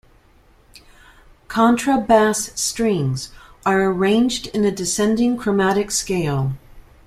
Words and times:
Contrabass 1.47 2.57
strings 2.57 3.29
are 3.67 3.83
arranged 3.83 4.47
in 4.47 4.65
a 4.65 4.71
descending 4.71 5.37
chromatic 5.37 5.91
scale. 5.91 6.53